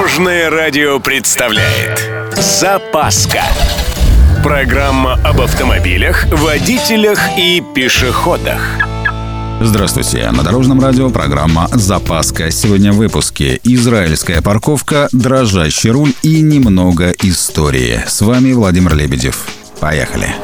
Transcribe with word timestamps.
Дорожное 0.00 0.48
радио 0.48 0.98
представляет 0.98 2.08
Запаска 2.34 3.42
Программа 4.42 5.20
об 5.22 5.42
автомобилях, 5.42 6.24
водителях 6.32 7.20
и 7.36 7.62
пешеходах 7.74 8.62
Здравствуйте, 9.60 10.30
на 10.30 10.42
Дорожном 10.42 10.80
радио 10.80 11.10
программа 11.10 11.68
«Запаска». 11.72 12.50
Сегодня 12.50 12.92
в 12.92 12.96
выпуске 12.96 13.60
«Израильская 13.62 14.40
парковка», 14.40 15.10
«Дрожащий 15.12 15.90
руль» 15.90 16.14
и 16.22 16.40
немного 16.40 17.10
истории. 17.22 18.00
С 18.06 18.22
вами 18.22 18.52
Владимир 18.54 18.94
Лебедев. 18.94 19.44
Поехали. 19.80 20.34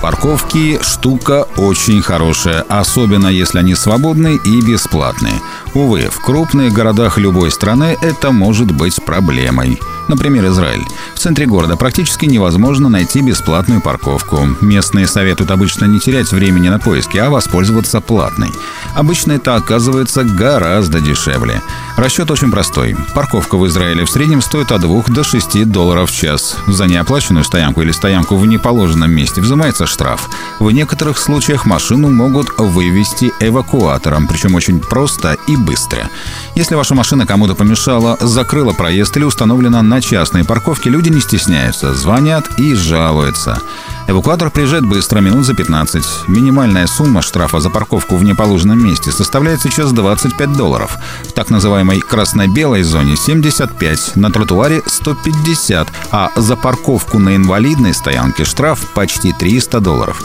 Парковки– 0.00 0.78
штука 0.82 1.46
очень 1.56 2.02
хорошая, 2.02 2.64
особенно 2.68 3.28
если 3.28 3.58
они 3.58 3.74
свободны 3.74 4.38
и 4.44 4.60
бесплатные. 4.60 5.40
Увы, 5.74 6.08
в 6.10 6.20
крупных 6.20 6.72
городах 6.72 7.18
любой 7.18 7.50
страны 7.50 7.96
это 8.00 8.30
может 8.30 8.70
быть 8.70 9.02
проблемой. 9.04 9.80
Например, 10.08 10.46
Израиль. 10.46 10.84
В 11.14 11.18
центре 11.18 11.46
города 11.46 11.76
практически 11.76 12.26
невозможно 12.26 12.88
найти 12.88 13.20
бесплатную 13.20 13.80
парковку. 13.80 14.46
Местные 14.60 15.06
советуют 15.06 15.50
обычно 15.50 15.86
не 15.86 15.98
терять 15.98 16.30
времени 16.30 16.68
на 16.68 16.78
поиски, 16.78 17.18
а 17.18 17.30
воспользоваться 17.30 18.00
платной. 18.00 18.50
Обычно 18.96 19.32
это 19.32 19.56
оказывается 19.56 20.24
гораздо 20.24 21.00
дешевле. 21.00 21.60
Расчет 21.98 22.30
очень 22.30 22.50
простой. 22.50 22.96
Парковка 23.14 23.58
в 23.58 23.66
Израиле 23.66 24.06
в 24.06 24.10
среднем 24.10 24.40
стоит 24.40 24.72
от 24.72 24.80
2 24.80 25.04
до 25.08 25.22
6 25.22 25.70
долларов 25.70 26.10
в 26.10 26.16
час. 26.16 26.56
За 26.66 26.86
неоплаченную 26.86 27.44
стоянку 27.44 27.82
или 27.82 27.92
стоянку 27.92 28.36
в 28.36 28.46
неположенном 28.46 29.10
месте 29.10 29.42
взимается 29.42 29.86
штраф. 29.86 30.30
В 30.58 30.70
некоторых 30.70 31.18
случаях 31.18 31.66
машину 31.66 32.08
могут 32.08 32.58
вывести 32.58 33.32
эвакуатором, 33.38 34.26
причем 34.26 34.54
очень 34.54 34.80
просто 34.80 35.36
и 35.46 35.56
быстро. 35.56 36.08
Если 36.54 36.74
ваша 36.74 36.94
машина 36.94 37.26
кому-то 37.26 37.54
помешала, 37.54 38.16
закрыла 38.20 38.72
проезд 38.72 39.14
или 39.18 39.24
установлена 39.24 39.82
на 39.82 40.00
частной 40.00 40.44
парковке, 40.44 40.88
люди 40.88 41.10
не 41.10 41.20
стесняются, 41.20 41.94
звонят 41.94 42.58
и 42.58 42.74
жалуются. 42.74 43.60
Эвакуатор 44.08 44.50
приезжает 44.50 44.86
быстро, 44.86 45.20
минут 45.20 45.44
за 45.44 45.54
15. 45.54 46.28
Минимальная 46.28 46.86
сумма 46.86 47.22
штрафа 47.22 47.58
за 47.58 47.70
парковку 47.70 48.14
в 48.16 48.22
неположенном 48.22 48.78
месте 48.78 49.10
составляет 49.10 49.60
сейчас 49.60 49.92
25 49.92 50.52
долларов. 50.52 50.96
В 51.24 51.32
так 51.32 51.50
называемой 51.50 52.00
красно-белой 52.00 52.84
зоне 52.84 53.16
75, 53.16 54.14
на 54.14 54.30
тротуаре 54.30 54.80
150, 54.86 55.88
а 56.12 56.30
за 56.36 56.54
парковку 56.54 57.18
на 57.18 57.34
инвалидной 57.34 57.94
стоянке 57.94 58.44
штраф 58.44 58.78
почти 58.94 59.32
300 59.32 59.80
долларов. 59.80 60.22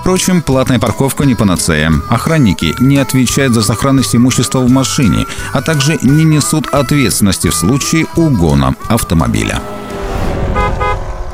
Впрочем, 0.00 0.42
платная 0.42 0.80
парковка 0.80 1.24
не 1.24 1.36
панацея. 1.36 1.92
Охранники 2.08 2.74
не 2.80 2.96
отвечают 2.96 3.54
за 3.54 3.62
сохранность 3.62 4.16
имущества 4.16 4.58
в 4.58 4.70
машине, 4.70 5.26
а 5.52 5.62
также 5.62 5.98
не 6.02 6.24
несут 6.24 6.66
ответственности 6.68 7.48
в 7.48 7.54
случае 7.54 8.06
угона 8.16 8.74
автомобиля. 8.88 9.60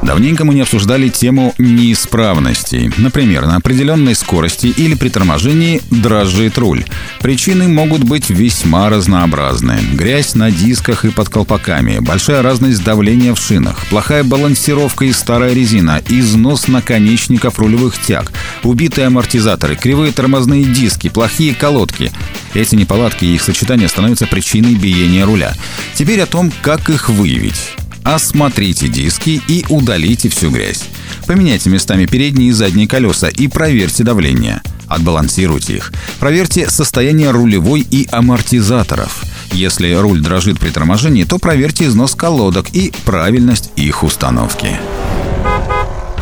Давненько 0.02 0.44
мы 0.44 0.54
не 0.54 0.60
обсуждали 0.60 1.08
тему 1.08 1.54
неисправностей. 1.58 2.92
Например, 2.96 3.46
на 3.46 3.56
определенной 3.56 4.14
скорости 4.14 4.66
или 4.66 4.94
при 4.94 5.08
торможении 5.08 5.82
дрожит 5.90 6.58
руль. 6.58 6.84
Причины 7.20 7.66
могут 7.68 8.04
быть 8.04 8.30
весьма 8.30 8.88
разнообразны. 8.90 9.78
Грязь 9.94 10.34
на 10.34 10.50
дисках 10.50 11.04
и 11.04 11.10
под 11.10 11.28
колпаками, 11.28 11.98
большая 11.98 12.42
разность 12.42 12.84
давления 12.84 13.34
в 13.34 13.38
шинах, 13.38 13.84
плохая 13.88 14.22
балансировка 14.22 15.06
и 15.06 15.12
старая 15.12 15.52
резина, 15.52 16.00
износ 16.08 16.68
наконечников 16.68 17.58
рулевых 17.58 17.98
тяг, 17.98 18.32
убитые 18.62 19.08
амортизаторы, 19.08 19.76
кривые 19.76 20.12
тормозные 20.12 20.64
диски, 20.64 21.08
плохие 21.08 21.54
колодки. 21.54 22.12
Эти 22.54 22.74
неполадки 22.74 23.24
и 23.24 23.34
их 23.34 23.42
сочетание 23.42 23.88
становятся 23.88 24.26
причиной 24.26 24.74
биения 24.74 25.24
руля. 25.24 25.54
Теперь 25.94 26.20
о 26.20 26.26
том, 26.26 26.52
как 26.62 26.88
их 26.90 27.08
выявить. 27.08 27.76
Осмотрите 28.06 28.86
диски 28.86 29.42
и 29.48 29.64
удалите 29.68 30.28
всю 30.28 30.50
грязь. 30.50 30.84
Поменяйте 31.26 31.70
местами 31.70 32.06
передние 32.06 32.50
и 32.50 32.52
задние 32.52 32.86
колеса 32.86 33.28
и 33.28 33.48
проверьте 33.48 34.04
давление. 34.04 34.62
Отбалансируйте 34.86 35.78
их. 35.78 35.92
Проверьте 36.20 36.70
состояние 36.70 37.32
рулевой 37.32 37.80
и 37.80 38.06
амортизаторов. 38.12 39.24
Если 39.50 39.92
руль 39.92 40.20
дрожит 40.20 40.60
при 40.60 40.70
торможении, 40.70 41.24
то 41.24 41.38
проверьте 41.38 41.86
износ 41.86 42.14
колодок 42.14 42.68
и 42.72 42.92
правильность 43.04 43.72
их 43.74 44.04
установки. 44.04 44.78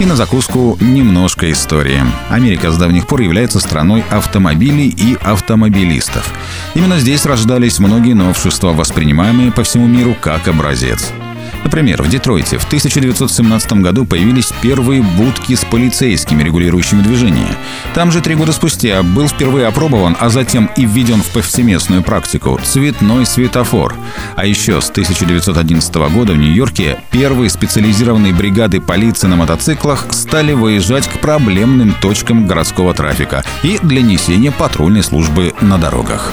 И 0.00 0.06
на 0.06 0.16
закуску 0.16 0.78
немножко 0.80 1.52
истории. 1.52 2.02
Америка 2.30 2.72
с 2.72 2.78
давних 2.78 3.06
пор 3.06 3.20
является 3.20 3.60
страной 3.60 4.02
автомобилей 4.10 4.88
и 4.88 5.18
автомобилистов. 5.22 6.32
Именно 6.74 6.98
здесь 6.98 7.26
рождались 7.26 7.78
многие 7.78 8.14
новшества, 8.14 8.72
воспринимаемые 8.72 9.52
по 9.52 9.64
всему 9.64 9.86
миру 9.86 10.16
как 10.18 10.48
образец. 10.48 11.12
Например, 11.64 12.02
в 12.02 12.08
Детройте 12.08 12.58
в 12.58 12.64
1917 12.64 13.72
году 13.74 14.04
появились 14.04 14.52
первые 14.60 15.02
будки 15.02 15.54
с 15.54 15.64
полицейскими, 15.64 16.42
регулирующими 16.42 17.02
движение. 17.02 17.56
Там 17.94 18.12
же 18.12 18.20
три 18.20 18.34
года 18.34 18.52
спустя 18.52 19.02
был 19.02 19.28
впервые 19.28 19.66
опробован, 19.66 20.16
а 20.20 20.28
затем 20.28 20.70
и 20.76 20.84
введен 20.84 21.22
в 21.22 21.30
повсеместную 21.32 22.02
практику 22.02 22.60
цветной 22.62 23.24
светофор. 23.26 23.96
А 24.36 24.44
еще 24.46 24.80
с 24.80 24.90
1911 24.90 25.94
года 26.12 26.34
в 26.34 26.36
Нью-Йорке 26.36 26.98
первые 27.10 27.48
специализированные 27.48 28.34
бригады 28.34 28.80
полиции 28.80 29.26
на 29.26 29.36
мотоциклах 29.36 30.06
стали 30.10 30.52
выезжать 30.52 31.08
к 31.08 31.18
проблемным 31.18 31.94
точкам 32.00 32.46
городского 32.46 32.92
трафика 32.92 33.42
и 33.62 33.78
для 33.82 34.02
несения 34.02 34.52
патрульной 34.52 35.02
службы 35.02 35.54
на 35.60 35.78
дорогах. 35.78 36.32